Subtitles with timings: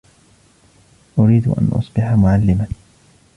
[1.19, 2.67] أريد أن أصبح معلما.